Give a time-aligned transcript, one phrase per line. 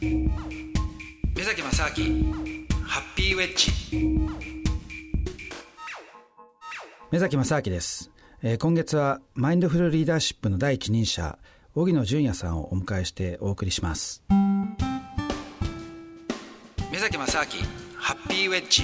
[0.00, 2.34] 目崎正明
[2.84, 3.72] ハッピーウェッジ。
[7.10, 8.10] 目崎正明です、
[8.42, 11.38] えー、今月はマインドフルリーダーシップの第一人者
[11.74, 14.22] 荻野純也さんをお迎えしてお送りします。
[16.92, 17.44] 目崎正明
[17.96, 18.82] ハッピーウェッジ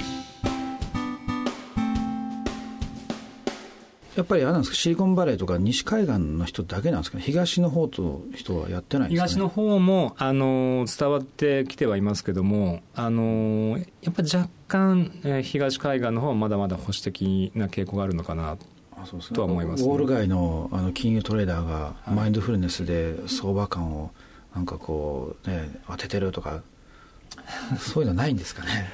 [4.15, 4.75] やっぱりあれなんですか？
[4.75, 18.57] シリコンバレーとか西海岸の人だけなんですか、ね、東の方と人はやってないね、東の方もあの伝わってきてはいますけども、あのやっぱり若干、えー、東海岸の方はまだまだ保守的な傾向があるのかな
[19.33, 24.11] とは思います、ね、ウォール街のあの金融トレーダーがマインドフルネスで相場感を
[24.55, 26.61] なんかこう、ね、当ててるとか、
[27.79, 28.89] そういうのないんですかね？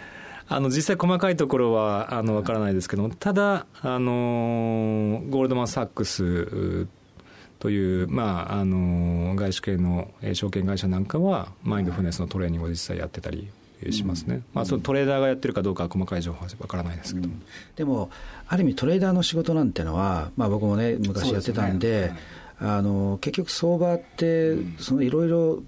[0.49, 6.87] あの実際細かいところはあの分からないですけども、ただ、あのゴールドマン・サックス
[7.59, 13.47] という、まあ、あの外資系の証券会社なんかは、マインドフルネスのトレーニングを実際やってたり
[13.91, 17.43] しますね、うん、まあ、そのトレーダーがやってるかどうかは細かい情報は分からないですけども、うん、
[17.75, 18.09] でも、
[18.47, 22.19] ある意味、トレーダーの仕事なんてのは、まあ、僕もね、昔やってたんで、でね。
[22.55, 25.63] はい、あの結局、相場って、いろいろ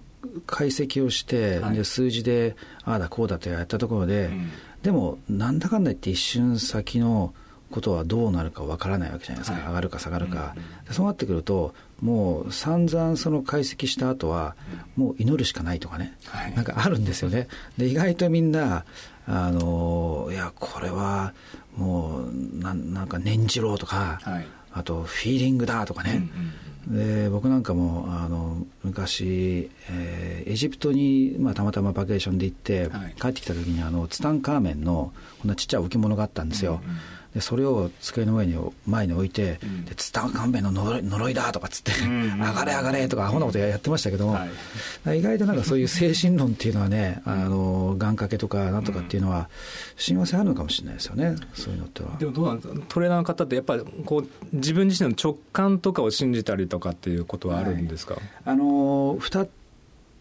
[0.45, 4.51] 解析をして、はい、で数字でああだこうだとやったところで、うん
[4.83, 7.33] でも、なんだかんだ言って一瞬先の
[7.71, 10.53] ことはどうなるかわからないわけじゃないですか、はい、上がるか下がるか、
[10.87, 14.55] うん、そうなってくると、もう散々その解析した後は、
[14.95, 17.47] もう祈るしかないとかね、はい、なんかあるんですよね。
[17.77, 18.85] で意外とみんな
[19.27, 21.33] あのいやこれは
[21.77, 26.53] もうななんか念じろとか、はい、あとフィーリングだとかね、うんうん、
[26.87, 36.81] で僕なんかもあの昔、えー、エジプトに、まあ、たまたまバケーションで行って、はい、帰ってきた時にあのツタンカーメンのこんなちっちゃい置物があったんですよ。
[36.83, 36.97] うんうん
[37.33, 49.49] でそれを机の上に前に置いて、うん、でツタンカンベンの呪いだとかっつって、うん、上がれ上がれとかアホなことやってましたけども、はい、意外となんかそういう精神論っていうのはね、あの願掛けとかなんとかっていうのは
[49.95, 52.17] 親和性あるのかもしれないですよね、そういうのっては。
[52.19, 52.81] でもどうなんですか？
[52.89, 59.47] トレーナーの方ってやっぱりこう自分自身の直感とかを信じたりとかっていうことはあるんですか、はい、あの2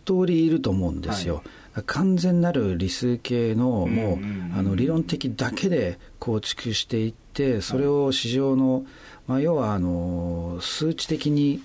[0.04, 1.37] 通りいると思うんですよ。
[1.37, 1.44] はい
[1.82, 4.18] 完全なる理数系のもう
[4.58, 8.84] あの理論的だけで構築していってそれを市場の、
[9.26, 11.62] まあ、要はあの数値的に、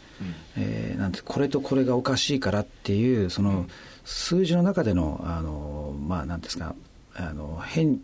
[0.57, 3.65] えー、なんてこれとこれがおかしいからっていうその
[4.03, 6.75] 数字の中でのあの、まあ、なんですか
[7.15, 8.01] あの変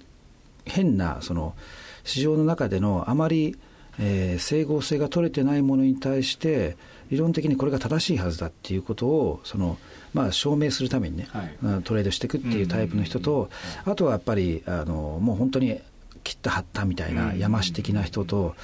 [0.66, 1.55] 変なその
[2.03, 3.57] 市場の中でのあまり、
[4.00, 6.78] えー、整合性が取れてないものに対して
[7.09, 9.78] 理論的にこれが正しいはずだっていうことをその、
[10.13, 11.44] まあ、証明するためにね、は
[11.79, 13.50] い、トレードしていくっていうタイプの人と、
[13.85, 15.81] あとはやっぱりあのもう本当に
[16.24, 18.56] 切った張ったみたいな山師的な人と、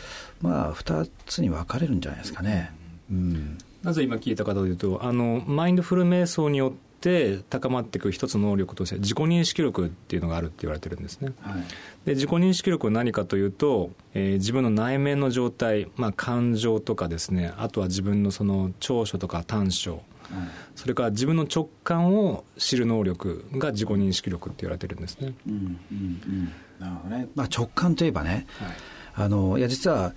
[0.42, 2.72] まあ、2つに分かれるんじゃないですかね。
[3.12, 11.64] うん、なぜ今聞いたかというとあのマインドフル瞑想によって高まっていく一つの能力として自己認識力っていうのがあるって言われてるんですね、はい、
[12.06, 20.02] で自己認識力は何かというと、えー、自分の内面の状態、まあ、感情とかですねあとは自分のその長所とか短所
[20.76, 25.34] それから自分の直感を知る能力が自己認識力って言われてるんですね。
[25.48, 26.52] うんうんうん。
[26.80, 27.28] なるほどね。
[27.36, 30.14] まあ、直感といえばね、はい、あのいや実は、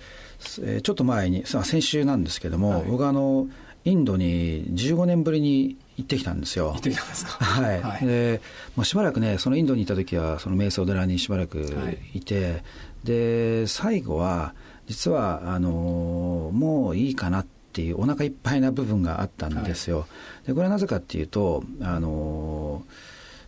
[0.61, 3.47] えー、ちょっと前に先週なんですけども、はい、僕あの
[3.83, 6.71] インドに15年ぶりに行ってきたんですよ。
[6.71, 7.31] 行ってきたんですか？
[7.43, 7.81] はい。
[7.81, 8.41] はい、で、
[8.75, 11.59] もうしばらくね、そのインドにいた時は、その瞑想寺にしばらく
[12.13, 12.63] いて、はい、
[13.03, 14.53] で、最後は、
[14.87, 19.99] 実は、あの、もういいかなっていう、お腹いっぱいな部分があったんですよ。
[19.99, 20.05] は
[20.45, 22.83] い、で、これはなぜかっていうと、あの、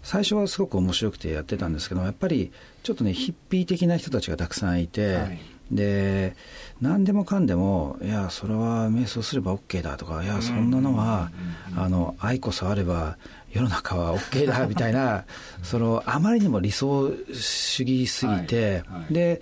[0.03, 2.51] 最初はすごく面白くてやってたんですけどやっぱり
[2.83, 5.39] ちょっとねヒッピー的な人たちがたくさんいて、はい、
[5.75, 6.35] で
[6.81, 11.31] 何でもかんでもいやそれは瞑想すれば OK だとかいやそんなのは、
[11.75, 13.17] あの愛こそあれば
[13.51, 15.25] 世の中は OK だ みたいな
[15.61, 19.01] そのあまりにも理想主義すぎて、はい。
[19.01, 19.41] はい、で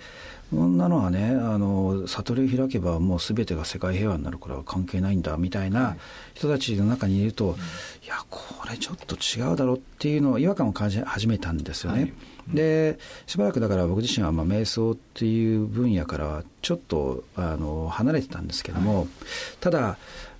[0.52, 5.96] そんなのはねあの悟りを開けばもう全てが世界平和になるから関係ないんだみたいな
[6.34, 7.56] 人たちの中にいると、はい、
[8.04, 12.00] いやこれちょっと違うだろうっていうのを違和感を感じ始めたんですよね。
[12.02, 12.12] はい。
[12.48, 19.08] でしばらくだから僕自身はまあ瞑想っていう分野からちょっとあの離れてたんですけども、はい、
[19.60, 19.96] ただ、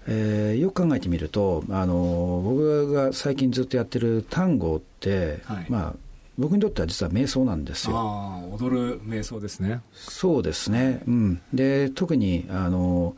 [0.06, 5.94] えー、よく考えてみるとあの僕が最近ずっとやってる単語って、はい、まあ
[6.38, 7.96] 僕にとっては実は瞑想なんですよ。
[7.96, 9.80] あ踊る瞑想ですね。
[9.92, 11.02] そうですね。
[11.06, 11.40] うん。
[11.52, 13.14] で特にあの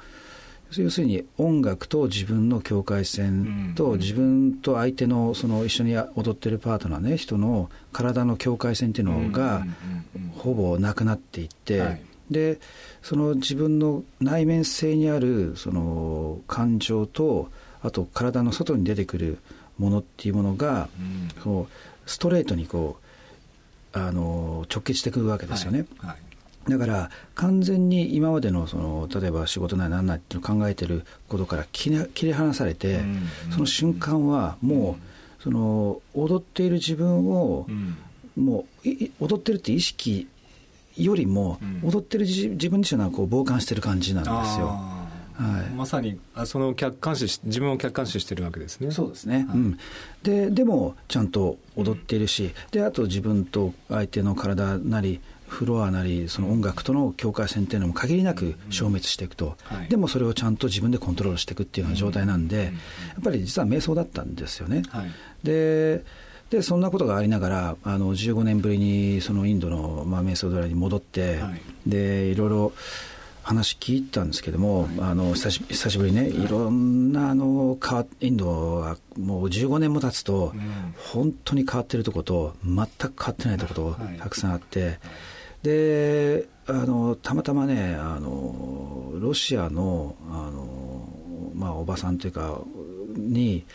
[0.76, 9.64] 要するに音楽と自分の境界線と自分と相手のその一緒に踊ってるパートナーね人の体の境界線っていうのが
[10.38, 12.58] ほぼなくなっていって、で
[13.02, 17.50] その自分の内面性にあるその感情と
[17.82, 19.38] あと体の外に出てくる
[19.78, 20.88] ものっていうものが、
[21.44, 23.03] こうストレートにこう
[23.94, 25.86] あの直結してくるわけですよね。
[25.98, 26.08] はい。
[26.08, 26.70] はい。
[26.70, 31.90] だから完全に今までのその例えば仕事なりなんなりっていうのを考えてることから切
[32.22, 33.00] り離されて、
[33.50, 34.98] その瞬間はも
[35.38, 37.66] うその踊っている自分を、
[38.34, 38.88] もう
[39.20, 40.26] 踊ってるって意識
[40.96, 44.93] よりも、踊ってる自分自身はこう傍観してる感じなんですよ。
[45.36, 48.90] はい、まさにその客観視自分を客観視してるわけですね。
[48.90, 49.78] そうですね、はい、うん、
[50.22, 62.70] ででもちゃんと踊っているし、であと自分と相手の体なりフロアなりその音楽との境界線っていうのも限りなく消滅していくと、はい、でもそれをちゃんと自分でコントロールしていくっていうような状態なんで、や
[63.20, 64.82] っぱり実は瞑想だったんですよね。
[64.88, 65.10] はい、
[65.42, 66.04] で
[66.50, 72.72] でそんなことがありながらあの15年ぶりにそのインドの、まあ、瞑想ドラに戻って、はい、でいろいろ
[73.44, 77.78] 話聞いたんですけども、はい、あの久し久しぶりにね、いろんなあの
[78.20, 84.98] インドはもう15年も経つと、うん、本当に変わってるとこと全く変わってないとことたくさんあって、はい、
[85.62, 91.06] であのたまたまねあのロシアのあの、
[91.54, 92.62] まあ、おばさんというか
[93.14, 93.66] に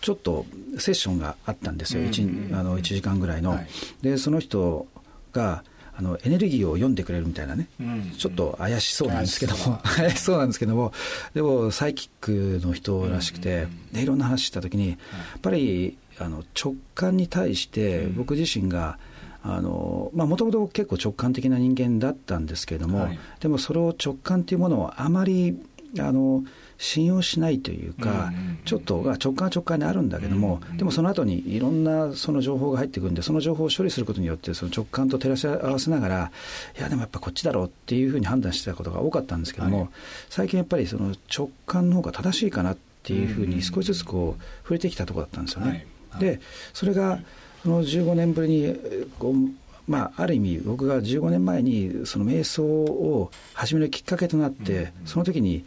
[0.00, 0.46] ちょっと
[0.78, 3.50] セッションがあったんですよ、1, あの1時間ぐらいの。
[3.50, 3.68] はい、
[4.02, 4.86] でその人
[5.32, 5.64] が
[5.98, 10.36] あのエネルギーを読んでくれるみたいなね、うん、ちょっと怪しそうなんですけども、怪しそう。
[10.38, 10.92] なんですけども、
[11.34, 18.98] でもサイキックの人らしくて、でいろんな話したときに、やっぱりあの直感に対して、僕自身が、
[19.42, 25.56] もともと結構直感的な人間だったんですけれども、はい、でもそれを直感というものをあまり
[25.98, 26.44] あの
[26.78, 28.32] 信用しないというか、
[28.64, 36.30] ちょっと直感は直感にあるんだけども、でもその後にいろんなその情報が入ってくるんで、その情報を処理することによって、その直感と照らし合わせながら、
[36.78, 39.88] いや、でもやっぱこっちだろうっていうふうに判断してたことが多かったんですけども、
[40.28, 45.86] 最近やっぱりその直感の方が正しいかなっていうふうに少しずつこう触れてきたところだったんですよね。
[46.18, 46.40] で
[46.72, 47.20] それが
[47.62, 48.76] その15年ぶりに
[49.18, 49.34] こう
[49.86, 55.64] まあ、ある意味僕が15年前にその瞑想を始めるきっかけとなって、その時に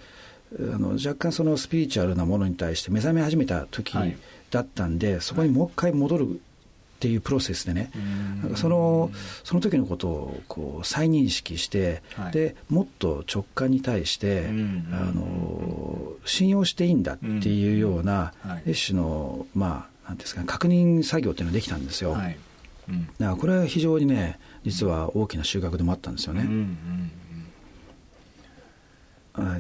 [0.57, 3.95] あの若干そのスピリチュアルなものに対して目覚め始めた時
[4.51, 7.91] だったんで、はい、そこにもう一回戻るっていうプロセスでね、
[8.41, 9.09] なんかその
[9.45, 18.33] その時のことをこう再認識して、はい、でもっと直感に対して、あの信用していいんだっていうような、
[18.65, 22.11] 一種の、まあ、なんですか、ね、確認作業っていうのができたんですよ。
[22.11, 22.37] はい
[22.89, 26.41] うん、だからこれは非常にね、実は大きな収穫でもあったんですよね。
[26.41, 27.11] うんうん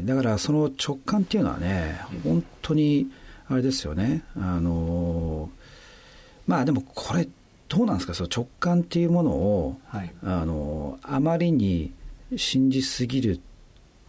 [0.05, 3.09] だからその直感っていうのはね、本当に
[3.47, 5.49] あれですよね、あの
[6.47, 7.29] まあでもこれ、
[7.69, 11.93] どうなんですか、その直感っていうものを、はい、あのあまりに
[12.35, 13.39] 信じすぎる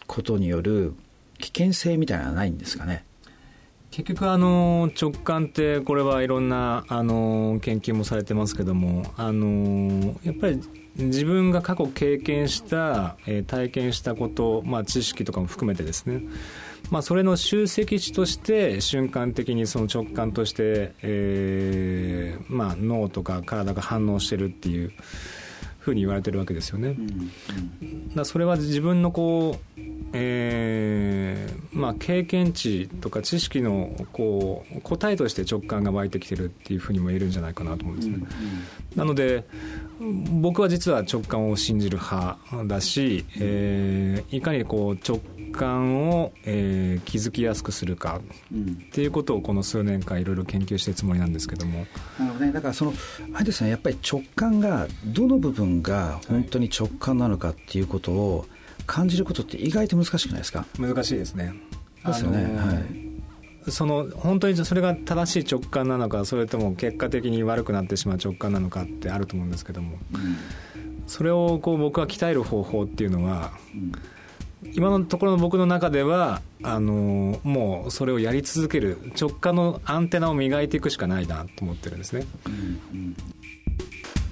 [0.09, 0.95] ことによる
[1.39, 3.05] 危険性みたいなのはないんですかね？
[3.91, 10.61] 結局あの直感ってこれはいろんなあの研究もされてますけどもあのやっぱり
[10.97, 13.17] 自分が過去経験した、
[13.47, 16.23] 体験したこと、まあ、知識とかも含めてですね、
[16.91, 24.93] まあ、それの集積値として瞬間的にその直感として、えまあ、脳とか体が反応してるっていう
[25.81, 26.95] ふうに言われてるわけですよね。
[28.15, 29.81] だそれは自分のこう、
[30.13, 38.15] えーまあ、経験値とか知識のこう答えとして直感が湧いてきてるっていうふうにも言えるんじゃないかなと思うんですね。
[38.15, 38.29] うんうん、
[38.95, 39.45] なので
[40.41, 45.21] 僕は実は直感を信じる派だし、えー、いかにこう直
[45.61, 51.87] 感を、えー、気づきやすくするかっていうことをこの数年間いろいろ研究してるつもりなんですけども。
[52.19, 52.95] なるほどね、だからその
[53.35, 53.69] あれですね。
[53.69, 58.47] やっぱり直感がどの部分が本当に直感なのかっていうことを
[58.87, 60.65] 感じることって意外と難しくないですか？
[60.79, 61.53] 難しいですね。
[62.07, 62.45] ですよね。
[62.57, 62.73] は
[63.67, 63.71] い。
[63.71, 73.93] その本当にそれが正しい直感なのかそれとも結果的に悪くなってしまう直感なのかってあると思うんですけども、うん、それをこう僕は鍛える方法っていうのは、うん
[74.75, 82.27] 今のところの僕の中ではあのもうそれをやり続ける直下のアンテナを磨いていくしかないなと思ってるんですね。
[82.47, 82.81] うん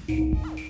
[0.09, 0.68] うん